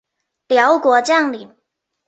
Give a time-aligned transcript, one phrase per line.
[0.47, 1.55] 辽国将领。